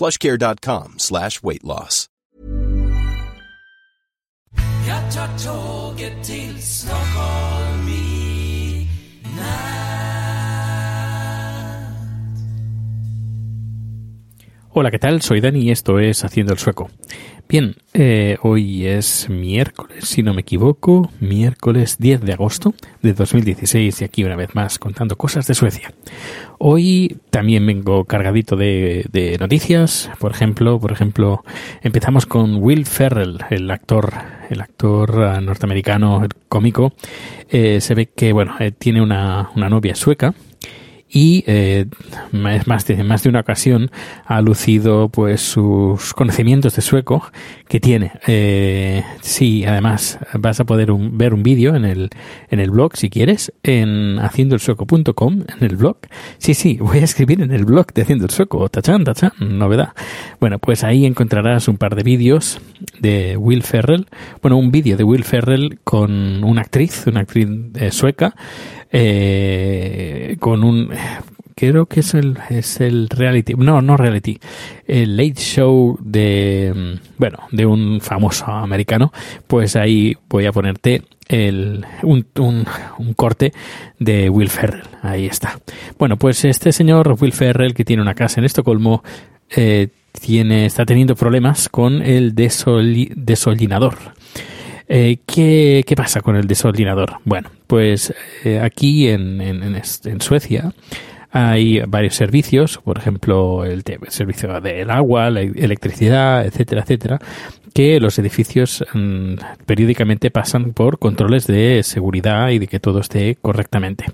plushcare.com 0.00 0.94
slash 0.98 1.42
weight 1.42 1.62
loss. 1.62 2.08
Hola, 14.72 14.90
¿qué 14.90 14.98
tal? 14.98 15.20
Soy 15.20 15.40
Dani 15.40 15.60
y 15.60 15.70
esto 15.70 15.98
es 15.98 16.24
Haciendo 16.24 16.52
el 16.52 16.58
Sueco. 16.58 16.90
Bien, 17.50 17.74
eh, 17.94 18.36
hoy 18.42 18.86
es 18.86 19.28
miércoles, 19.28 20.04
si 20.04 20.22
no 20.22 20.32
me 20.34 20.42
equivoco, 20.42 21.10
miércoles 21.18 21.96
10 21.98 22.20
de 22.20 22.32
agosto 22.32 22.74
de 23.02 23.12
2016 23.12 24.02
y 24.02 24.04
aquí 24.04 24.22
una 24.22 24.36
vez 24.36 24.54
más 24.54 24.78
contando 24.78 25.16
cosas 25.16 25.48
de 25.48 25.54
Suecia. 25.54 25.92
Hoy 26.58 27.16
también 27.30 27.66
vengo 27.66 28.04
cargadito 28.04 28.54
de, 28.54 29.36
noticias, 29.40 30.12
por 30.20 30.30
ejemplo, 30.30 30.78
por 30.78 30.92
ejemplo, 30.92 31.42
empezamos 31.82 32.24
con 32.24 32.62
Will 32.62 32.86
Ferrell, 32.86 33.40
el 33.50 33.68
actor, 33.72 34.12
el 34.48 34.60
actor 34.60 35.20
ah, 35.20 35.40
norteamericano 35.40 36.28
cómico. 36.48 36.92
Eh, 37.48 37.80
se 37.80 37.96
ve 37.96 38.06
que 38.06 38.32
bueno, 38.32 38.54
eh, 38.60 38.70
tiene 38.70 39.02
una, 39.02 39.50
una 39.56 39.68
novia 39.68 39.96
sueca 39.96 40.34
y 41.12 41.42
eh, 41.46 41.86
más, 42.32 42.86
de, 42.86 43.02
más 43.02 43.22
de 43.24 43.28
una 43.30 43.40
ocasión 43.40 43.90
ha 44.26 44.40
lucido 44.40 45.08
pues 45.08 45.40
sus 45.40 46.14
conocimientos 46.14 46.76
de 46.76 46.82
sueco 46.82 47.24
que 47.68 47.80
tiene. 47.80 48.12
Eh, 48.28 49.02
sí, 49.20 49.64
además 49.64 50.18
vas 50.34 50.60
a 50.60 50.64
poder 50.64 50.90
un- 50.92 51.18
ver 51.18 51.34
un 51.34 51.42
vídeo 51.42 51.74
en 51.74 51.84
el, 51.84 52.10
en 52.48 52.60
el 52.60 52.70
blog 52.70 52.96
si 52.96 53.10
quieres, 53.10 53.52
en 53.62 54.18
haciendoelsueco.com, 54.20 55.40
en 55.58 55.64
el 55.64 55.76
blog. 55.76 55.96
Sí, 56.38 56.54
sí, 56.54 56.78
voy 56.80 56.98
a 56.98 57.04
escribir 57.04 57.42
en 57.42 57.52
el 57.52 57.64
blog 57.64 57.92
de 57.92 58.02
Haciendo 58.02 58.24
el 58.26 58.30
Sueco, 58.30 58.68
tachan, 58.68 59.04
tachan, 59.04 59.32
novedad. 59.40 59.90
Bueno, 60.40 60.58
pues 60.58 60.84
ahí 60.84 61.06
encontrarás 61.06 61.68
un 61.68 61.76
par 61.76 61.94
de 61.96 62.02
vídeos 62.02 62.60
de 63.00 63.36
Will 63.36 63.62
Ferrell, 63.62 64.06
bueno, 64.42 64.56
un 64.58 64.70
vídeo 64.70 64.96
de 64.96 65.04
Will 65.04 65.24
Ferrell 65.24 65.78
con 65.84 66.44
una 66.44 66.60
actriz, 66.62 67.04
una 67.06 67.20
actriz 67.20 67.48
eh, 67.74 67.90
sueca, 67.90 68.34
eh, 68.92 70.36
con 70.40 70.64
un 70.64 70.90
creo 71.54 71.84
que 71.86 72.00
es 72.00 72.14
el 72.14 72.38
es 72.48 72.80
el 72.80 73.08
reality 73.10 73.52
no 73.54 73.82
no 73.82 73.96
reality 73.98 74.38
el 74.86 75.16
late 75.16 75.34
show 75.34 75.98
de 76.00 76.98
bueno 77.18 77.38
de 77.52 77.66
un 77.66 78.00
famoso 78.00 78.46
americano. 78.46 79.12
Pues 79.46 79.76
ahí 79.76 80.16
voy 80.28 80.46
a 80.46 80.52
ponerte 80.52 81.02
el, 81.28 81.84
un, 82.02 82.26
un, 82.38 82.64
un 82.98 83.14
corte 83.14 83.52
de 83.98 84.30
Will 84.30 84.48
Ferrell. 84.48 84.82
Ahí 85.02 85.26
está. 85.26 85.60
Bueno 85.98 86.16
pues 86.16 86.44
este 86.44 86.72
señor 86.72 87.14
Will 87.20 87.32
Ferrell 87.32 87.74
que 87.74 87.84
tiene 87.84 88.02
una 88.02 88.14
casa 88.14 88.40
en 88.40 88.46
Estocolmo 88.46 89.04
eh, 89.54 89.88
tiene 90.20 90.66
está 90.66 90.84
teniendo 90.86 91.14
problemas 91.14 91.68
con 91.68 92.02
el 92.02 92.34
desoli- 92.34 93.12
desolinador 93.14 93.96
eh, 94.92 95.18
¿qué, 95.24 95.84
qué 95.86 95.94
pasa 95.94 96.20
con 96.20 96.34
el 96.34 96.48
desolinador? 96.48 97.18
Bueno, 97.24 97.48
pues 97.68 98.12
eh, 98.44 98.58
aquí 98.58 99.06
en, 99.08 99.40
en, 99.40 100.20
Suecia 100.20 100.72
hay 101.30 101.80
varios 101.86 102.16
servicios, 102.16 102.78
por 102.78 102.98
ejemplo, 102.98 103.64
el, 103.64 103.84
el 103.86 104.10
servicio 104.10 104.60
del 104.60 104.90
agua, 104.90 105.30
la 105.30 105.42
electricidad, 105.42 106.44
etcétera, 106.44 106.82
etcétera, 106.82 107.20
que 107.72 108.00
los 108.00 108.18
edificios 108.18 108.84
mm, 108.92 109.34
periódicamente 109.64 110.32
pasan 110.32 110.72
por 110.72 110.98
controles 110.98 111.46
de 111.46 111.84
seguridad 111.84 112.48
y 112.48 112.58
de 112.58 112.66
que 112.66 112.80
todo 112.80 112.98
esté 112.98 113.38
correctamente. 113.40 114.06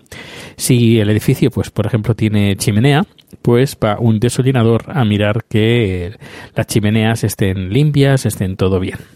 Si 0.57 1.01
el 1.01 1.09
edificio, 1.09 1.51
pues 1.51 1.71
por 1.71 1.87
ejemplo, 1.87 2.15
tiene 2.15 2.55
chimenea, 2.57 3.07
pues 3.41 3.79
va 3.83 3.99
un 3.99 4.21
desolinador 4.21 4.85
a 4.89 5.07
mirar 5.07 5.45
que 5.49 6.19
las 6.55 6.67
chimeneas 6.67 7.25
estén 7.25 7.71
limpias, 7.71 8.27
estén 8.27 8.59
todo 8.59 8.79
bien 8.79 9.16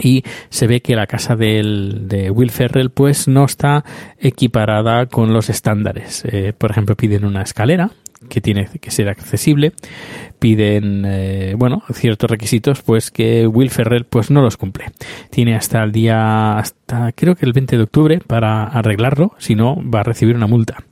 y 0.00 0.24
se 0.50 0.66
ve 0.66 0.80
que 0.80 0.96
la 0.96 1.06
casa 1.06 1.36
de 1.36 2.30
Will 2.34 2.50
Ferrell 2.50 2.90
pues 2.90 3.28
no 3.28 3.44
está 3.44 3.84
equiparada 4.18 5.06
con 5.06 5.32
los 5.32 5.48
estándares. 5.48 6.24
Eh, 6.26 6.52
por 6.56 6.70
ejemplo, 6.70 6.96
piden 6.96 7.24
una 7.24 7.42
escalera 7.42 7.90
que 8.28 8.40
tiene 8.40 8.68
que 8.80 8.90
ser 8.90 9.08
accesible, 9.08 9.72
piden 10.38 11.04
eh, 11.06 11.54
bueno 11.56 11.82
ciertos 11.92 12.30
requisitos 12.30 12.82
pues 12.82 13.10
que 13.10 13.46
Will 13.46 13.70
Ferrell 13.70 14.04
pues 14.04 14.30
no 14.30 14.42
los 14.42 14.56
cumple. 14.56 14.86
Tiene 15.30 15.54
hasta 15.54 15.82
el 15.82 15.92
día 15.92 16.58
hasta 16.58 17.12
creo 17.12 17.34
que 17.36 17.46
el 17.46 17.52
20 17.52 17.76
de 17.76 17.82
octubre 17.82 18.20
para 18.26 18.64
arreglarlo, 18.64 19.34
si 19.38 19.54
no 19.54 19.78
va 19.88 20.00
a 20.00 20.04
recibir 20.04 20.36
una 20.36 20.46
multa. 20.46 20.84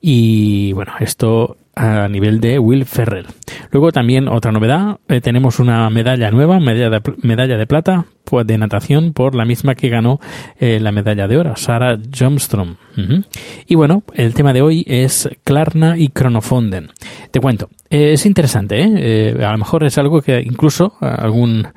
Y 0.00 0.72
bueno, 0.72 0.92
esto 1.00 1.56
a 1.74 2.08
nivel 2.08 2.40
de 2.40 2.58
Will 2.58 2.84
Ferrell. 2.84 3.26
Luego 3.70 3.92
también 3.92 4.28
otra 4.28 4.52
novedad, 4.52 4.98
eh, 5.08 5.20
tenemos 5.20 5.58
una 5.58 5.88
medalla 5.90 6.30
nueva, 6.30 6.60
medalla 6.60 6.90
de, 6.90 7.14
medalla 7.22 7.56
de 7.56 7.66
plata 7.66 8.04
pues, 8.24 8.46
de 8.46 8.58
natación 8.58 9.12
por 9.12 9.34
la 9.34 9.44
misma 9.44 9.74
que 9.74 9.88
ganó 9.88 10.20
eh, 10.58 10.78
la 10.80 10.92
medalla 10.92 11.26
de 11.26 11.38
oro, 11.38 11.56
Sarah 11.56 11.98
Jomstrom. 12.16 12.76
Y 13.66 13.74
bueno, 13.74 14.02
el 14.12 14.34
tema 14.34 14.52
de 14.52 14.60
hoy 14.60 14.84
es 14.86 15.28
Klarna 15.44 15.96
y 15.96 16.08
Kronofonden. 16.08 16.90
Te 17.30 17.40
cuento, 17.40 17.70
eh, 17.88 18.12
es 18.12 18.26
interesante, 18.26 19.34
a 19.42 19.52
lo 19.52 19.58
mejor 19.58 19.84
es 19.84 19.96
algo 19.96 20.20
que 20.20 20.42
incluso 20.42 20.94
algún 21.00 21.68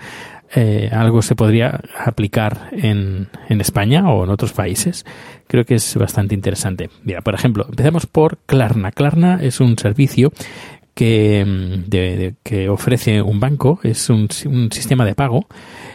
eh, 0.55 0.89
algo 0.91 1.21
se 1.21 1.35
podría 1.35 1.81
aplicar 2.03 2.69
en, 2.71 3.27
en 3.49 3.61
España 3.61 4.09
o 4.09 4.23
en 4.23 4.29
otros 4.29 4.53
países. 4.53 5.05
Creo 5.47 5.66
que 5.66 5.75
es 5.75 5.95
bastante 5.97 6.33
interesante. 6.33 6.89
Mira, 7.03 7.21
por 7.21 7.33
ejemplo, 7.35 7.66
empezamos 7.69 8.05
por 8.05 8.38
Klarna. 8.45 8.91
Klarna 8.91 9.39
es 9.41 9.59
un 9.59 9.77
servicio 9.77 10.31
que, 10.93 11.43
mm, 11.45 11.89
de- 11.89 12.35
que 12.43 12.69
ofrece 12.69 13.21
un 13.21 13.39
banco, 13.39 13.79
es 13.83 14.09
un, 14.09 14.29
un 14.45 14.71
sistema 14.71 15.05
de 15.05 15.13
pago. 15.16 15.45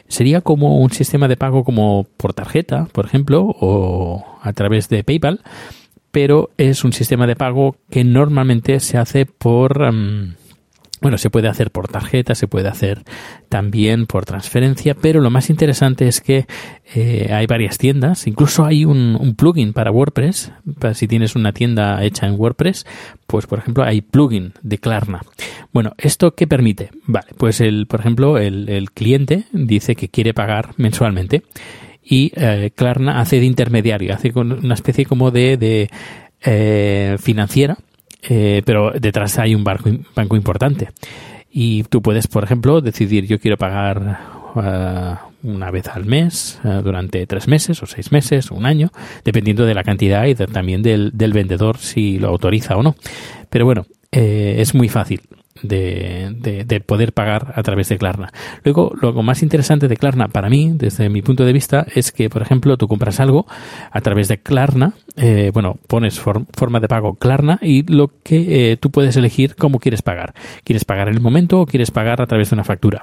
Sería 0.09 0.41
como 0.43 0.79
un 0.79 0.91
sistema 0.91 1.27
de 1.29 1.37
pago 1.37 1.65
como 1.65 2.07
por 2.17 2.35
tarjeta, 2.35 2.87
por 2.93 3.07
ejemplo, 3.07 3.45
o 3.61 4.25
a 4.43 4.53
través 4.53 4.89
de 4.89 5.03
PayPal, 5.05 5.41
pero 6.11 6.51
es 6.59 6.85
un 6.85 6.93
sistema 6.93 7.27
de 7.27 7.37
pago 7.37 7.77
que 7.91 8.05
normalmente 8.05 8.79
se 8.81 8.99
hace 8.99 9.25
por... 9.27 9.93
mm, 9.93 10.35
bueno, 11.01 11.19
se 11.19 11.31
puede 11.31 11.49
hacer 11.49 11.71
por 11.71 11.89
tarjeta, 11.89 12.35
se 12.35 12.47
puede 12.47 12.69
hacer 12.69 13.03
también 13.49 14.07
por 14.07 14.27
transferencia, 14.27 14.95
pero 14.95 15.21
lo 15.21 15.31
más 15.31 15.51
interesante 15.51 16.07
es 16.07 16.21
que 16.21 16.47
eh, 16.95 17.31
hay 17.33 17.47
varias 17.47 17.79
tiendas, 17.79 18.27
incluso 18.27 18.65
hay 18.65 18.85
un, 18.85 19.17
un 19.19 19.35
plugin 19.35 19.73
para 19.73 19.91
WordPress, 19.91 20.53
si 20.95 21.09
tienes 21.09 21.37
una 21.37 21.53
tienda 21.53 22.03
hecha 22.05 22.27
en 22.27 22.39
WordPress, 22.39 22.87
pues 23.27 23.47
por 23.47 23.61
ejemplo 23.61 23.85
hay 23.85 24.03
plugin 24.03 24.53
de 24.63 24.79
Klarna. 24.79 25.21
Bueno, 25.73 25.93
¿esto 25.99 26.35
qué 26.35 26.47
permite? 26.47 26.91
Vale, 27.07 27.29
pues 27.37 27.61
el, 27.61 27.87
por 27.87 28.01
ejemplo, 28.01 28.39
el, 28.39 28.91
cliente 28.93 29.45
dice 29.53 29.95
que 29.95 30.09
quiere 30.09 30.35
pagar 30.35 30.71
mensualmente 30.77 31.43
y 32.03 32.33
eh, 32.35 32.73
Klarna 32.75 33.21
hace 33.21 33.39
de 33.39 33.47
intermediario, 33.47 34.13
hace 34.13 34.33
una 34.35 34.75
especie 34.75 35.07
como 35.07 35.31
de, 35.31 35.57
de 35.57 35.91
eh, 36.43 37.17
financiera 37.21 37.79
eh, 38.23 38.63
pero 38.65 38.93
detrás 38.93 39.39
hay 39.39 39.55
un 39.55 39.65
barco, 39.65 39.91
banco 40.15 40.37
importante. 40.37 40.91
Y 41.51 41.83
tú 41.85 42.01
puedes, 42.01 42.29
por 42.29 42.45
ejemplo, 42.45 42.81
decidir 42.81 43.27
yo 43.27 43.41
quiero 43.41 43.57
pagar 43.57 44.21
eh, 44.57 45.15
una 45.43 45.71
vez 45.71 45.89
al 45.89 46.05
mes 46.05 46.61
eh, 46.65 46.81
durante 46.83 47.27
tres 47.27 47.49
meses 47.49 47.83
o 47.83 47.87
seis 47.87 48.13
meses 48.13 48.51
o 48.51 48.55
un 48.55 48.67
año, 48.67 48.91
dependiendo 49.25 49.65
de 49.65 49.75
la 49.75 49.83
cantidad 49.83 50.27
y 50.27 50.35
también 50.35 50.83
del, 50.83 51.11
del 51.15 51.33
vendedor 51.33 51.79
si 51.79 52.19
lo 52.19 52.29
autoriza 52.29 52.77
o 52.77 52.83
no. 52.83 52.95
Pero 53.49 53.65
bueno, 53.65 53.87
eh, 54.13 54.57
es 54.59 54.75
muy 54.75 54.89
fácil. 54.89 55.21
De, 55.63 56.35
de, 56.37 56.65
de, 56.65 56.81
poder 56.81 57.13
pagar 57.13 57.53
a 57.57 57.63
través 57.63 57.89
de 57.89 57.99
Klarna. 57.99 58.33
Luego, 58.65 58.93
lo 59.01 59.13
más 59.23 59.43
interesante 59.43 59.89
de 59.89 59.97
Klarna 59.97 60.29
para 60.29 60.49
mí, 60.49 60.73
desde 60.75 61.09
mi 61.09 61.23
punto 61.23 61.45
de 61.45 61.53
vista, 61.53 61.87
es 61.95 62.13
que, 62.13 62.31
por 62.31 62.43
ejemplo, 62.43 62.77
tú 62.77 62.89
compras 62.89 63.21
algo 63.21 63.47
a 63.91 64.01
través 64.01 64.29
de 64.29 64.39
Klarna, 64.39 64.95
eh, 65.17 65.51
bueno, 65.53 65.79
pones 65.87 66.21
forma 66.21 66.81
de 66.81 66.89
pago 66.89 67.15
Klarna 67.15 67.59
y 67.63 67.83
lo 67.83 68.11
que 68.23 68.73
eh, 68.73 68.77
tú 68.77 68.91
puedes 68.91 69.17
elegir 69.17 69.57
cómo 69.57 69.79
quieres 69.79 70.03
pagar. 70.03 70.35
¿Quieres 70.65 70.85
pagar 70.85 71.09
en 71.09 71.15
el 71.15 71.21
momento 71.21 71.61
o 71.61 71.67
quieres 71.67 71.91
pagar 71.91 72.21
a 72.21 72.27
través 72.27 72.51
de 72.51 72.57
una 72.57 72.65
factura? 72.65 73.01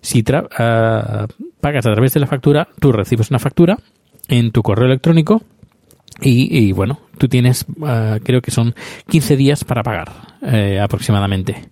Si 0.00 0.20
uh, 0.20 1.26
pagas 1.60 1.86
a 1.86 1.92
través 1.92 2.14
de 2.14 2.20
la 2.20 2.26
factura, 2.26 2.68
tú 2.80 2.92
recibes 2.92 3.30
una 3.30 3.38
factura 3.38 3.78
en 4.28 4.50
tu 4.50 4.62
correo 4.62 4.86
electrónico 4.86 5.42
y, 6.20 6.66
y, 6.66 6.72
bueno, 6.72 6.98
tú 7.18 7.28
tienes, 7.28 7.66
uh, 7.76 8.18
creo 8.22 8.40
que 8.40 8.50
son 8.50 8.74
15 9.08 9.36
días 9.36 9.64
para 9.64 9.82
pagar 9.82 10.12
eh, 10.42 10.80
aproximadamente. 10.80 11.70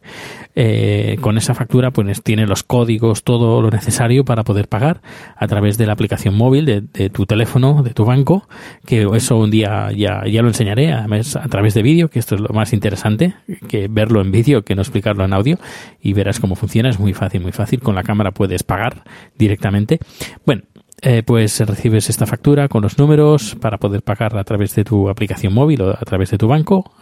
Eh, 0.57 1.17
con 1.21 1.37
esa 1.37 1.55
factura, 1.55 1.91
pues 1.91 2.23
tiene 2.23 2.47
los 2.47 2.63
códigos, 2.63 3.25
todo 3.25 3.61
lo 3.61 3.71
necesario 3.71 4.25
para 4.25 4.45
poder 4.45 4.69
pagar 4.69 5.01
a 5.37 5.47
través 5.49 5.79
de 5.79 5.87
la 5.87 5.93
aplicación 5.93 6.37
móvil 6.37 6.65
de, 6.65 7.11
tu 7.11 7.27
teléfono, 7.27 7.83
de 7.83 7.91
tu 7.91 8.05
banco, 8.05 8.49
que 8.87 9.07
eso 9.15 9.37
un 9.37 9.51
día 9.51 9.91
ya, 9.93 10.25
ya 10.27 10.43
lo 10.43 10.49
enseñaré, 10.49 10.93
además 10.93 11.37
a 11.37 11.49
través 11.49 11.75
de 11.75 11.83
vídeo, 11.83 12.09
que 12.09 12.21
esto 12.21 12.37
es 12.37 12.41
lo 12.41 12.51
más 12.51 12.73
interesante, 12.73 13.35
que 13.69 13.89
verlo 13.89 14.21
en 14.21 14.31
vídeo 14.31 14.63
que 14.63 14.75
no 14.75 14.83
explicarlo 14.83 15.25
en 15.25 15.33
audio, 15.33 15.59
y 16.01 16.13
verás 16.13 16.39
cómo 16.39 16.55
funciona, 16.55 16.89
es 16.89 17.01
muy 17.01 17.15
fácil, 17.15 17.41
muy 17.41 17.53
fácil, 17.53 17.81
con 17.81 17.97
la 17.97 18.05
cámara 18.05 18.31
puedes 18.31 18.63
pagar 18.63 19.03
directamente. 19.37 19.99
Bueno, 20.47 20.63
eh, 21.03 21.23
pues 21.25 21.61
recibes 21.61 22.09
esta 22.11 22.27
factura 22.27 22.69
con 22.69 22.83
los 22.83 22.99
números 22.99 23.57
para 23.61 23.79
poder 23.79 24.03
pagar 24.03 24.37
a 24.37 24.45
través 24.45 24.75
de 24.75 24.85
tu 24.85 25.09
aplicación 25.09 25.53
móvil 25.53 25.83
o 25.83 25.91
a 25.91 26.05
través 26.05 26.31
de 26.31 26.39
tu 26.39 26.49
banco. 26.49 26.93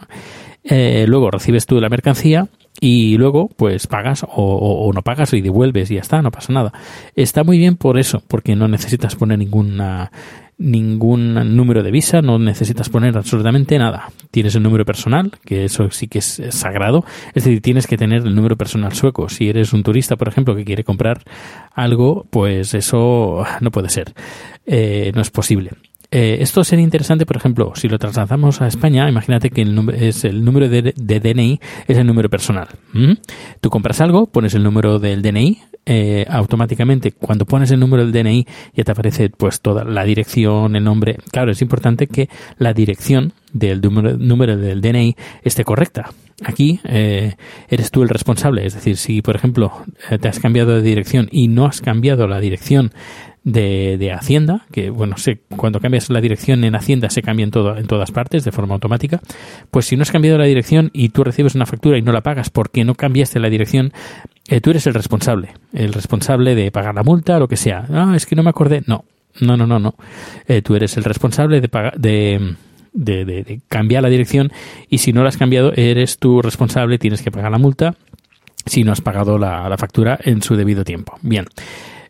Eh, 0.63 1.05
luego 1.07 1.29
recibes 1.31 1.65
tú 1.65 1.79
la 1.81 1.89
mercancía 1.89 2.47
y 2.79 3.17
luego 3.17 3.49
pues 3.55 3.87
pagas 3.87 4.25
o, 4.27 4.91
no 4.93 5.01
pagas 5.01 5.33
y 5.33 5.41
devuelves 5.41 5.91
y 5.91 5.95
ya 5.95 6.01
está, 6.01 6.21
no 6.21 6.31
pasa 6.31 6.53
nada. 6.53 6.73
Está 7.15 7.43
muy 7.43 7.57
bien 7.57 7.75
por 7.75 7.97
eso, 7.97 8.23
porque 8.27 8.55
no 8.55 8.67
necesitas 8.67 9.15
poner 9.15 9.39
ninguna 9.39 10.11
ningún 10.57 11.55
número 11.55 11.81
de 11.83 11.91
visa, 11.91 12.21
no 12.21 12.37
necesitas 12.37 12.87
poner 12.87 13.17
absolutamente 13.17 13.77
nada. 13.77 14.11
Tienes 14.31 14.55
el 14.55 14.63
número 14.63 14.85
personal, 14.85 15.31
que 15.43 15.65
eso 15.65 15.89
sí 15.91 16.07
que 16.07 16.19
es 16.19 16.41
sagrado, 16.49 17.03
es 17.33 17.43
decir, 17.43 17.61
tienes 17.61 17.87
que 17.87 17.97
tener 17.97 18.25
el 18.25 18.35
número 18.35 18.55
personal 18.55 18.93
sueco. 18.93 19.29
Si 19.29 19.49
eres 19.49 19.73
un 19.73 19.83
turista, 19.83 20.15
por 20.15 20.27
ejemplo, 20.27 20.55
que 20.55 20.63
quiere 20.63 20.83
comprar 20.83 21.23
algo, 21.73 22.27
pues 22.29 22.75
eso 22.75 23.43
no 23.61 23.71
puede 23.71 23.89
ser, 23.89 24.13
eh, 24.65 25.11
no 25.15 25.21
es 25.21 25.31
posible. 25.31 25.71
Eh, 26.15 26.43
esto 26.43 26.63
sería 26.63 26.83
interesante, 26.83 27.25
por 27.25 27.37
ejemplo, 27.37 27.71
si 27.73 27.89
lo 27.89 27.97
trasladamos 27.97 28.61
a 28.61 28.67
España, 28.67 29.09
imagínate 29.09 29.49
que 29.49 29.63
el, 29.63 29.89
es 29.95 30.23
el 30.25 30.45
número 30.45 30.69
de, 30.69 30.93
DNI 30.95 31.59
es 31.87 31.97
el 31.97 32.05
número 32.05 32.29
personal. 32.29 32.67
¿Mm? 32.93 33.13
Tú 33.59 33.71
compras 33.71 33.99
algo, 33.99 34.27
pones 34.27 34.53
el 34.53 34.61
número 34.61 34.99
del 34.99 35.23
DNI, 35.23 35.57
eh, 35.87 36.23
automáticamente 36.29 37.13
cuando 37.13 37.45
pones 37.45 37.71
el 37.71 37.79
número 37.79 38.05
del 38.05 38.11
DNI 38.11 38.45
ya 38.75 38.83
te 38.83 38.91
aparece 38.91 39.29
pues 39.29 39.59
toda 39.59 39.83
la 39.85 40.03
dirección, 40.03 40.75
el 40.75 40.83
nombre. 40.83 41.17
Claro, 41.31 41.51
es 41.51 41.63
importante 41.63 42.05
que 42.05 42.29
la 42.59 42.73
dirección 42.73 43.33
del 43.51 43.81
número, 43.81 44.55
del 44.55 44.81
DNI 44.81 45.15
esté 45.41 45.63
correcta. 45.63 46.11
Aquí 46.45 46.79
eh, 46.83 47.37
eres 47.69 47.89
tú 47.89 48.03
el 48.03 48.09
responsable, 48.09 48.67
es 48.67 48.75
decir, 48.75 48.97
si 48.97 49.23
por 49.23 49.35
ejemplo 49.35 49.71
te 50.21 50.27
has 50.27 50.39
cambiado 50.39 50.75
de 50.75 50.83
dirección 50.83 51.27
y 51.31 51.47
no 51.47 51.65
has 51.65 51.81
cambiado 51.81 52.27
la 52.27 52.39
dirección 52.39 52.91
de, 53.43 53.97
de, 53.97 54.11
Hacienda, 54.11 54.65
que 54.71 54.89
bueno, 54.89 55.17
sé, 55.17 55.41
cuando 55.57 55.79
cambias 55.79 56.09
la 56.09 56.21
dirección 56.21 56.63
en 56.63 56.75
Hacienda 56.75 57.09
se 57.09 57.21
cambia 57.21 57.43
en, 57.43 57.51
todo, 57.51 57.77
en 57.77 57.87
todas 57.87 58.11
partes 58.11 58.43
de 58.45 58.51
forma 58.51 58.73
automática, 58.73 59.19
pues 59.69 59.85
si 59.85 59.97
no 59.97 60.03
has 60.03 60.11
cambiado 60.11 60.37
la 60.37 60.45
dirección 60.45 60.89
y 60.93 61.09
tú 61.09 61.23
recibes 61.23 61.55
una 61.55 61.65
factura 61.65 61.97
y 61.97 62.01
no 62.01 62.11
la 62.11 62.21
pagas 62.21 62.49
porque 62.49 62.85
no 62.85 62.95
cambiaste 62.95 63.39
la 63.39 63.49
dirección, 63.49 63.91
eh, 64.47 64.61
tú 64.61 64.69
eres 64.69 64.87
el 64.87 64.93
responsable, 64.93 65.49
el 65.73 65.93
responsable 65.93 66.55
de 66.55 66.71
pagar 66.71 66.95
la 66.95 67.03
multa, 67.03 67.39
lo 67.39 67.47
que 67.47 67.57
sea. 67.57 67.85
Ah, 67.89 68.13
es 68.15 68.25
que 68.25 68.35
no 68.35 68.43
me 68.43 68.49
acordé. 68.49 68.83
No, 68.87 69.03
no, 69.41 69.57
no, 69.57 69.67
no, 69.67 69.79
no. 69.79 69.95
Eh, 70.47 70.61
tú 70.61 70.75
eres 70.75 70.95
el 70.97 71.03
responsable 71.03 71.59
de 71.59 71.67
pagar, 71.67 71.99
de, 71.99 72.55
de, 72.93 73.25
de, 73.25 73.43
de 73.43 73.61
cambiar 73.67 74.03
la 74.03 74.09
dirección 74.09 74.51
y 74.89 74.99
si 74.99 75.11
no 75.11 75.23
la 75.23 75.29
has 75.29 75.37
cambiado, 75.37 75.73
eres 75.75 76.17
tú 76.17 76.41
responsable, 76.41 76.97
tienes 76.97 77.21
que 77.21 77.31
pagar 77.31 77.51
la 77.51 77.57
multa 77.57 77.95
si 78.65 78.83
no 78.83 78.93
has 78.93 79.01
pagado 79.01 79.37
la, 79.37 79.67
la 79.67 79.77
factura 79.77 80.17
en 80.23 80.41
su 80.41 80.55
debido 80.55 80.85
tiempo. 80.85 81.17
Bien. 81.21 81.45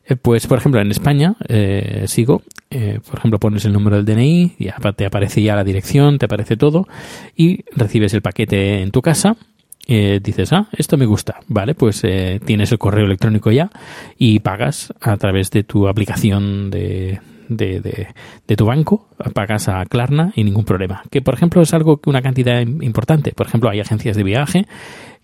Eh, 0.06 0.16
pues, 0.16 0.48
por 0.48 0.58
ejemplo, 0.58 0.82
en 0.82 0.92
España, 0.92 1.36
eh, 1.48 2.06
sigo, 2.08 2.42
eh, 2.70 3.00
por 3.08 3.20
ejemplo, 3.20 3.40
pones 3.40 3.66
el 3.66 3.74
número 3.74 4.02
del 4.02 4.06
DNI, 4.06 4.56
y 4.60 4.70
te 4.96 5.06
aparece 5.06 5.42
ya 5.42 5.56
la 5.56 5.64
dirección, 5.64 6.20
te 6.20 6.26
aparece 6.26 6.58
todo, 6.58 6.88
y 7.36 7.64
recibes 7.76 8.14
el 8.14 8.22
paquete 8.22 8.82
en 8.82 8.92
tu 8.92 9.02
casa, 9.02 9.38
eh, 9.86 10.20
dices, 10.24 10.54
ah, 10.54 10.68
esto 10.72 10.98
me 10.98 11.06
gusta, 11.06 11.42
vale, 11.48 11.76
pues 11.76 12.04
eh, 12.04 12.40
tienes 12.46 12.72
el 12.72 12.78
correo 12.78 13.06
electrónico 13.06 13.52
ya 13.52 13.70
y 14.18 14.40
pagas 14.40 14.94
a 15.02 15.18
través 15.18 15.52
de 15.52 15.64
tu 15.64 15.90
aplicación 15.90 16.72
de, 16.72 17.20
de, 17.50 17.82
de, 17.82 18.08
de, 18.48 18.56
tu 18.56 18.66
banco, 18.66 19.10
pagas 19.34 19.68
a 19.68 19.86
Klarna 19.86 20.32
y 20.36 20.46
ningún 20.46 20.64
problema. 20.64 21.04
Que, 21.12 21.22
por 21.22 21.34
ejemplo, 21.34 21.62
es 21.62 21.74
algo, 21.74 22.00
una 22.06 22.22
cantidad 22.22 22.62
importante. 22.62 23.34
Por 23.34 23.48
ejemplo, 23.48 23.70
hay 23.70 23.82
agencias 23.82 24.16
de 24.16 24.24
viaje 24.24 24.68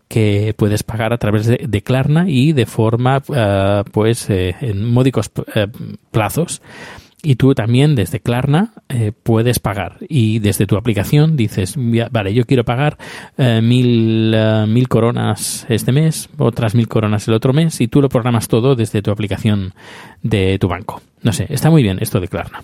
que 0.09 0.53
puedes 0.57 0.83
pagar 0.83 1.13
a 1.13 1.17
través 1.17 1.45
de, 1.45 1.65
de 1.65 1.81
Klarna 1.81 2.25
y 2.27 2.51
de 2.51 2.65
forma, 2.65 3.21
uh, 3.27 3.89
pues, 3.89 4.29
eh, 4.29 4.55
en 4.59 4.91
módicos 4.91 5.31
uh, 5.37 5.67
plazos. 6.11 6.61
Y 7.21 7.35
tú 7.35 7.53
también 7.53 7.95
desde 7.95 8.21
Klarna 8.21 8.71
eh, 8.87 9.11
puedes 9.11 9.59
pagar. 9.59 9.97
Y 10.07 10.39
desde 10.39 10.65
tu 10.65 10.77
aplicación 10.77 11.35
dices, 11.35 11.75
vale, 11.77 12.33
yo 12.33 12.45
quiero 12.45 12.63
pagar 12.63 12.97
eh, 13.37 13.59
mil, 13.61 14.33
mil 14.67 14.87
coronas 14.87 15.65
este 15.67 15.91
mes, 15.91 16.29
otras 16.37 16.75
mil 16.75 16.87
coronas 16.87 17.27
el 17.27 17.33
otro 17.33 17.51
mes, 17.51 17.81
y 17.81 17.89
tú 17.89 18.01
lo 18.01 18.07
programas 18.07 18.47
todo 18.47 18.73
desde 18.75 19.01
tu 19.01 19.11
aplicación 19.11 19.73
de 20.23 20.57
tu 20.59 20.69
banco. 20.69 21.01
No 21.21 21.33
sé, 21.33 21.45
está 21.49 21.69
muy 21.69 21.83
bien 21.83 21.97
esto 21.99 22.21
de 22.21 22.29
Klarna. 22.29 22.63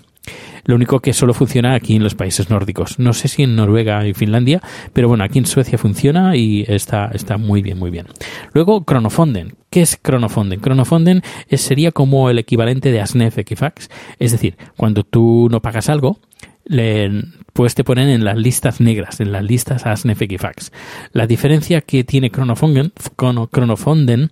Lo 0.66 0.74
único 0.74 1.00
que 1.00 1.12
solo 1.12 1.32
funciona 1.32 1.74
aquí 1.74 1.96
en 1.96 2.02
los 2.02 2.14
países 2.14 2.50
nórdicos. 2.50 2.98
No 2.98 3.12
sé 3.12 3.28
si 3.28 3.42
en 3.42 3.56
Noruega 3.56 4.06
y 4.06 4.14
Finlandia, 4.14 4.60
pero 4.92 5.08
bueno, 5.08 5.24
aquí 5.24 5.38
en 5.38 5.46
Suecia 5.46 5.78
funciona 5.78 6.36
y 6.36 6.64
está, 6.68 7.10
está 7.14 7.38
muy 7.38 7.62
bien, 7.62 7.78
muy 7.78 7.90
bien. 7.90 8.06
Luego, 8.52 8.84
Cronofonden. 8.84 9.54
¿Qué 9.70 9.82
es 9.82 9.98
Cronofonden? 10.00 10.60
Cronofonden 10.60 11.22
es, 11.48 11.60
sería 11.60 11.92
como 11.92 12.30
el 12.30 12.38
equivalente 12.38 12.92
de 12.92 13.00
Asnef 13.00 13.38
Equifax. 13.38 13.88
Es 14.18 14.32
decir, 14.32 14.56
cuando 14.76 15.04
tú 15.04 15.48
no 15.50 15.62
pagas 15.62 15.88
algo, 15.88 16.18
le, 16.64 17.24
pues 17.52 17.74
te 17.74 17.84
ponen 17.84 18.08
en 18.08 18.24
las 18.24 18.36
listas 18.36 18.80
negras, 18.80 19.20
en 19.20 19.32
las 19.32 19.44
listas 19.44 19.86
Asnef 19.86 20.20
Equifax. 20.20 20.72
La 21.12 21.26
diferencia 21.26 21.80
que 21.80 22.04
tiene 22.04 22.30
Cronofonden, 22.30 22.92
Cronofonden 23.16 24.30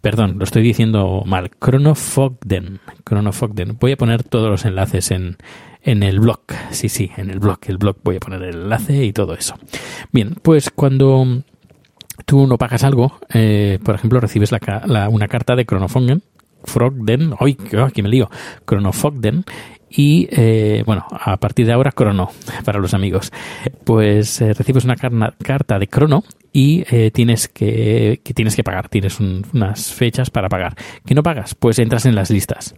perdón, 0.00 0.36
lo 0.38 0.44
estoy 0.44 0.62
diciendo 0.62 1.22
mal, 1.26 1.50
Chronofogden, 1.62 2.80
Chronofogden. 3.08 3.76
Voy 3.78 3.92
a 3.92 3.96
poner 3.96 4.22
todos 4.22 4.50
los 4.50 4.64
enlaces 4.64 5.10
en, 5.10 5.36
en 5.82 6.02
el 6.02 6.20
blog, 6.20 6.40
sí, 6.70 6.88
sí, 6.88 7.10
en 7.16 7.30
el 7.30 7.40
blog, 7.40 7.58
el 7.66 7.78
blog 7.78 7.96
voy 8.02 8.16
a 8.16 8.20
poner 8.20 8.42
el 8.42 8.54
enlace 8.54 9.04
y 9.04 9.12
todo 9.12 9.34
eso. 9.34 9.54
Bien, 10.12 10.34
pues 10.42 10.70
cuando 10.70 11.42
tú 12.26 12.46
no 12.46 12.58
pagas 12.58 12.84
algo, 12.84 13.18
eh, 13.32 13.78
por 13.84 13.94
ejemplo, 13.94 14.20
recibes 14.20 14.52
la, 14.52 14.60
la, 14.86 15.08
una 15.08 15.28
carta 15.28 15.56
de 15.56 15.64
Chronofogden, 15.64 16.22
Frogden, 16.64 17.34
¡ay, 17.40 17.56
aquí 17.84 18.02
me 18.02 18.08
lío! 18.08 18.30
Chronofogden, 18.66 19.44
y 19.96 20.26
eh, 20.30 20.82
bueno, 20.84 21.06
a 21.10 21.36
partir 21.36 21.66
de 21.66 21.72
ahora 21.72 21.92
Crono 21.92 22.30
para 22.64 22.78
los 22.80 22.94
amigos. 22.94 23.32
Pues 23.84 24.40
eh, 24.40 24.52
recibes 24.52 24.84
una 24.84 24.96
carta 24.96 25.78
de 25.78 25.86
Crono 25.86 26.24
y 26.52 26.84
eh, 26.90 27.10
tienes 27.12 27.48
que, 27.48 28.20
que, 28.24 28.34
tienes 28.34 28.56
que 28.56 28.64
pagar, 28.64 28.88
tienes 28.88 29.20
un, 29.20 29.46
unas 29.52 29.92
fechas 29.92 30.30
para 30.30 30.48
pagar. 30.48 30.76
¿Que 31.04 31.14
no 31.14 31.22
pagas? 31.22 31.54
Pues 31.54 31.78
entras 31.78 32.06
en 32.06 32.14
las 32.14 32.30
listas. 32.30 32.74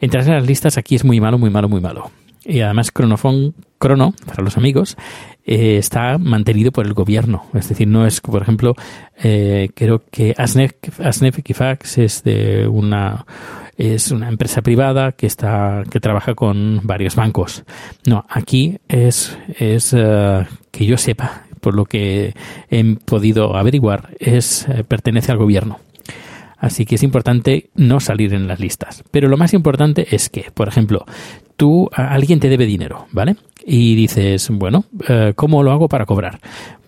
Entras 0.00 0.26
en 0.26 0.34
las 0.34 0.46
listas 0.46 0.78
aquí 0.78 0.94
es 0.94 1.04
muy 1.04 1.20
malo, 1.20 1.38
muy 1.38 1.50
malo, 1.50 1.68
muy 1.68 1.80
malo. 1.80 2.10
Y 2.44 2.60
además 2.60 2.90
Cronofon, 2.90 3.54
Crono, 3.78 4.14
para 4.26 4.42
los 4.42 4.56
amigos, 4.56 4.96
eh, 5.44 5.76
está 5.78 6.18
mantenido 6.18 6.72
por 6.72 6.86
el 6.86 6.92
gobierno. 6.92 7.44
Es 7.54 7.68
decir, 7.68 7.86
no 7.86 8.06
es, 8.06 8.20
por 8.20 8.42
ejemplo, 8.42 8.74
eh, 9.22 9.70
creo 9.74 10.02
que 10.10 10.34
Asnef, 10.36 10.72
Asnef 11.00 11.38
Equifax 11.38 11.98
es 11.98 12.24
de 12.24 12.66
una 12.66 13.24
es 13.76 14.10
una 14.10 14.28
empresa 14.28 14.62
privada 14.62 15.12
que 15.12 15.26
está 15.26 15.82
que 15.90 16.00
trabaja 16.00 16.34
con 16.34 16.80
varios 16.82 17.16
bancos. 17.16 17.64
No, 18.06 18.24
aquí 18.28 18.78
es 18.88 19.36
es 19.58 19.92
uh, 19.92 20.44
que 20.70 20.86
yo 20.86 20.96
sepa, 20.96 21.44
por 21.60 21.74
lo 21.74 21.84
que 21.84 22.34
he 22.70 22.96
podido 23.04 23.56
averiguar, 23.56 24.10
es 24.18 24.66
uh, 24.68 24.84
pertenece 24.84 25.32
al 25.32 25.38
gobierno. 25.38 25.78
Así 26.58 26.86
que 26.86 26.94
es 26.94 27.02
importante 27.02 27.70
no 27.74 27.98
salir 27.98 28.34
en 28.34 28.46
las 28.46 28.60
listas. 28.60 29.02
Pero 29.10 29.28
lo 29.28 29.36
más 29.36 29.52
importante 29.52 30.14
es 30.14 30.28
que, 30.28 30.46
por 30.54 30.68
ejemplo, 30.68 31.04
tú, 31.56 31.90
alguien 31.92 32.38
te 32.38 32.48
debe 32.48 32.66
dinero, 32.66 33.06
¿vale? 33.10 33.34
Y 33.66 33.96
dices, 33.96 34.48
bueno, 34.48 34.84
¿cómo 35.34 35.64
lo 35.64 35.72
hago 35.72 35.88
para 35.88 36.06
cobrar? 36.06 36.38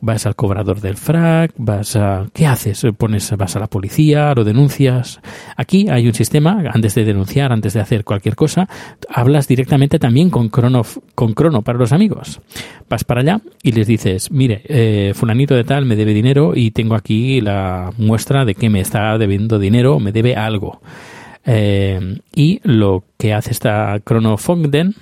Vas 0.04 0.26
al 0.26 0.36
cobrador 0.36 0.80
del 0.80 0.96
frac, 0.96 1.52
vas 1.56 1.96
a... 1.96 2.26
¿Qué 2.34 2.46
haces? 2.46 2.86
Pones, 2.98 3.34
vas 3.36 3.56
a 3.56 3.58
la 3.58 3.68
policía, 3.68 4.34
lo 4.34 4.44
denuncias. 4.44 5.20
Aquí 5.56 5.88
hay 5.88 6.06
un 6.06 6.12
sistema, 6.12 6.62
antes 6.72 6.94
de 6.94 7.04
denunciar, 7.04 7.52
antes 7.52 7.72
de 7.72 7.80
hacer 7.80 8.04
cualquier 8.04 8.36
cosa, 8.36 8.68
hablas 9.08 9.48
directamente 9.48 9.98
también 9.98 10.28
con 10.28 10.50
Crono, 10.50 10.82
con 11.14 11.32
Crono 11.32 11.62
para 11.62 11.78
los 11.78 11.92
amigos. 11.92 12.40
Vas 12.90 13.02
para 13.04 13.22
allá 13.22 13.40
y 13.62 13.72
les 13.72 13.86
dices, 13.86 14.30
mire, 14.30 14.62
eh, 14.66 15.12
fulanito 15.14 15.54
de 15.54 15.64
tal 15.64 15.86
me 15.86 15.96
debe 15.96 16.12
dinero 16.12 16.52
y 16.54 16.70
tengo 16.70 16.94
aquí 16.94 17.40
la 17.40 17.90
muestra 17.96 18.44
de 18.44 18.54
que 18.54 18.68
me 18.68 18.80
está 18.80 19.16
debiendo 19.16 19.58
dinero, 19.58 19.98
me 20.00 20.12
debe 20.12 20.36
algo. 20.36 20.82
Eh, 21.46 22.20
y 22.34 22.60
lo 22.62 23.04
que 23.16 23.32
hace 23.32 23.52
esta 23.52 24.00
Crono 24.04 24.36
Fogden 24.36 24.94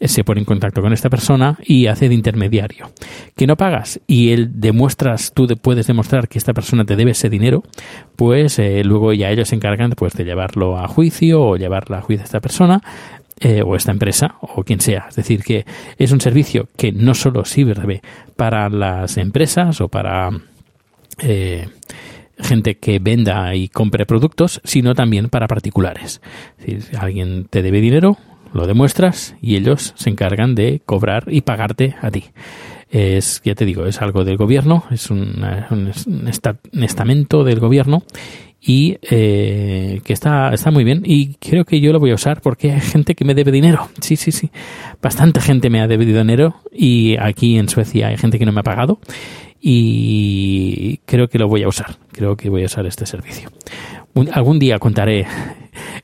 se 0.00 0.24
pone 0.24 0.40
en 0.40 0.44
contacto 0.44 0.82
con 0.82 0.92
esta 0.92 1.10
persona 1.10 1.58
y 1.64 1.86
hace 1.86 2.08
de 2.08 2.14
intermediario. 2.14 2.90
Que 3.36 3.46
no 3.46 3.56
pagas 3.56 4.00
y 4.06 4.30
él 4.30 4.50
demuestras, 4.54 5.32
tú 5.32 5.46
puedes 5.60 5.86
demostrar 5.86 6.28
que 6.28 6.38
esta 6.38 6.52
persona 6.52 6.84
te 6.84 6.96
debe 6.96 7.12
ese 7.12 7.28
dinero, 7.28 7.62
pues 8.16 8.58
eh, 8.58 8.82
luego 8.84 9.12
ya 9.12 9.30
ellos 9.30 9.48
se 9.48 9.56
encargan 9.56 9.90
pues, 9.92 10.14
de 10.14 10.24
llevarlo 10.24 10.78
a 10.78 10.88
juicio 10.88 11.42
o 11.42 11.56
llevarla 11.56 11.98
a 11.98 12.02
juicio 12.02 12.22
a 12.22 12.26
esta 12.26 12.40
persona 12.40 12.82
eh, 13.40 13.62
o 13.62 13.76
esta 13.76 13.92
empresa 13.92 14.36
o 14.40 14.62
quien 14.64 14.80
sea. 14.80 15.06
Es 15.08 15.16
decir, 15.16 15.42
que 15.42 15.66
es 15.98 16.12
un 16.12 16.20
servicio 16.20 16.68
que 16.76 16.92
no 16.92 17.14
solo 17.14 17.44
sirve 17.44 18.00
para 18.36 18.68
las 18.68 19.16
empresas 19.16 19.80
o 19.80 19.88
para 19.88 20.30
eh, 21.18 21.68
gente 22.38 22.76
que 22.76 22.98
venda 22.98 23.54
y 23.54 23.68
compre 23.68 24.06
productos, 24.06 24.60
sino 24.64 24.94
también 24.94 25.28
para 25.28 25.48
particulares. 25.48 26.20
si 26.64 26.78
alguien 26.96 27.46
te 27.50 27.62
debe 27.62 27.80
dinero, 27.80 28.18
lo 28.54 28.66
demuestras 28.66 29.34
y 29.42 29.56
ellos 29.56 29.92
se 29.96 30.10
encargan 30.10 30.54
de 30.54 30.80
cobrar 30.86 31.24
y 31.28 31.42
pagarte 31.42 31.96
a 32.00 32.10
ti. 32.10 32.24
Es, 32.90 33.42
ya 33.44 33.54
te 33.54 33.64
digo, 33.64 33.86
es 33.86 34.00
algo 34.00 34.24
del 34.24 34.36
gobierno, 34.36 34.84
es 34.90 35.10
un, 35.10 35.44
estamento 36.80 37.42
del 37.42 37.58
gobierno 37.58 38.04
y 38.60 38.96
eh, 39.02 40.00
que 40.04 40.12
está, 40.12 40.54
está 40.54 40.70
muy 40.70 40.84
bien 40.84 41.02
y 41.04 41.34
creo 41.34 41.64
que 41.64 41.80
yo 41.80 41.92
lo 41.92 41.98
voy 41.98 42.12
a 42.12 42.14
usar 42.14 42.40
porque 42.40 42.72
hay 42.72 42.80
gente 42.80 43.16
que 43.16 43.24
me 43.24 43.34
debe 43.34 43.50
dinero. 43.50 43.88
Sí, 44.00 44.16
sí, 44.16 44.30
sí. 44.30 44.50
Bastante 45.02 45.40
gente 45.40 45.70
me 45.70 45.80
ha 45.80 45.88
debido 45.88 46.18
dinero 46.18 46.54
y 46.72 47.16
aquí 47.18 47.58
en 47.58 47.68
Suecia 47.68 48.08
hay 48.08 48.16
gente 48.16 48.38
que 48.38 48.46
no 48.46 48.52
me 48.52 48.60
ha 48.60 48.64
pagado 48.64 49.00
y 49.60 50.98
creo 51.06 51.28
que 51.28 51.38
lo 51.38 51.48
voy 51.48 51.64
a 51.64 51.68
usar. 51.68 51.96
Creo 52.12 52.36
que 52.36 52.48
voy 52.48 52.62
a 52.62 52.66
usar 52.66 52.86
este 52.86 53.06
servicio. 53.06 53.50
Algún 54.32 54.58
día 54.58 54.78
contaré 54.78 55.26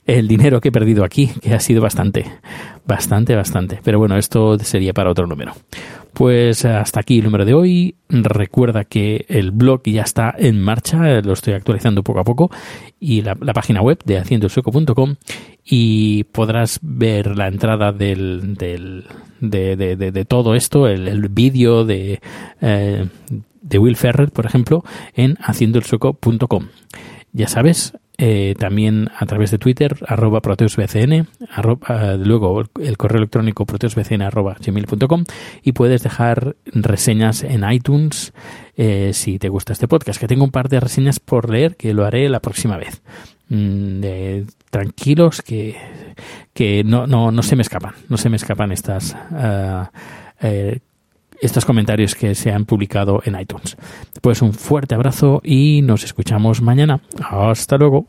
el 0.06 0.28
dinero 0.28 0.60
que 0.60 0.68
he 0.68 0.72
perdido 0.72 1.04
aquí, 1.04 1.30
que 1.40 1.54
ha 1.54 1.60
sido 1.60 1.82
bastante, 1.82 2.26
bastante, 2.86 3.34
bastante. 3.34 3.80
Pero 3.82 3.98
bueno, 3.98 4.16
esto 4.16 4.58
sería 4.58 4.92
para 4.92 5.10
otro 5.10 5.26
número. 5.26 5.52
Pues 6.12 6.64
hasta 6.64 7.00
aquí 7.00 7.18
el 7.18 7.24
número 7.24 7.44
de 7.44 7.54
hoy. 7.54 7.94
Recuerda 8.08 8.84
que 8.84 9.24
el 9.28 9.52
blog 9.52 9.82
ya 9.84 10.02
está 10.02 10.34
en 10.36 10.60
marcha, 10.60 11.20
lo 11.20 11.32
estoy 11.32 11.54
actualizando 11.54 12.02
poco 12.02 12.20
a 12.20 12.24
poco, 12.24 12.50
y 12.98 13.22
la, 13.22 13.36
página 13.36 13.80
web 13.80 14.00
de 14.04 14.18
haciendosueco.com 14.18 15.14
y 15.64 16.24
podrás 16.24 16.80
ver 16.82 17.36
la 17.36 17.46
entrada 17.46 17.92
del, 17.92 18.54
del 18.56 19.04
de, 19.40 19.76
de, 19.76 20.24
todo 20.24 20.54
esto, 20.54 20.88
el, 20.88 21.28
vídeo 21.28 21.84
de, 21.84 22.20
eh, 22.60 23.06
Will 23.78 23.96
Ferrer, 23.96 24.32
por 24.32 24.46
ejemplo, 24.46 24.84
en 25.14 25.36
haciendoelsueco.com. 25.40 26.66
Ya 27.32 27.46
sabes, 27.46 27.92
eh, 28.22 28.54
también 28.58 29.08
a 29.16 29.24
través 29.24 29.50
de 29.50 29.58
Twitter, 29.58 29.96
arroba 30.06 30.40
proteusbcn, 30.40 31.26
arroba, 31.50 32.16
luego 32.16 32.64
el 32.78 32.96
correo 32.98 33.18
electrónico 33.18 33.64
proteusbcn 33.64 34.20
arroba 34.20 34.56
gmail.com 34.60 35.24
y 35.62 35.72
puedes 35.72 36.02
dejar 36.02 36.56
reseñas 36.66 37.44
en 37.44 37.64
iTunes 37.70 38.34
eh, 38.76 39.12
si 39.14 39.38
te 39.38 39.48
gusta 39.48 39.72
este 39.72 39.88
podcast, 39.88 40.20
que 40.20 40.26
tengo 40.26 40.44
un 40.44 40.50
par 40.50 40.68
de 40.68 40.80
reseñas 40.80 41.18
por 41.18 41.48
leer 41.48 41.76
que 41.76 41.94
lo 41.94 42.04
haré 42.04 42.28
la 42.28 42.40
próxima 42.40 42.76
vez. 42.76 43.00
Mm, 43.48 44.02
tranquilos 44.70 45.40
que, 45.40 45.76
que 46.52 46.84
no, 46.84 47.06
no, 47.06 47.30
no 47.30 47.42
se 47.42 47.56
me 47.56 47.62
escapan, 47.62 47.94
no 48.08 48.18
se 48.18 48.28
me 48.28 48.36
escapan 48.36 48.70
estas... 48.72 49.16
Ah, 49.32 49.90
eh, 50.42 50.80
estos 51.40 51.64
comentarios 51.64 52.14
que 52.14 52.34
se 52.34 52.52
han 52.52 52.64
publicado 52.64 53.22
en 53.24 53.38
iTunes. 53.38 53.76
Pues 54.20 54.42
un 54.42 54.52
fuerte 54.52 54.94
abrazo 54.94 55.40
y 55.44 55.82
nos 55.82 56.04
escuchamos 56.04 56.60
mañana. 56.60 57.00
Hasta 57.30 57.76
luego. 57.76 58.06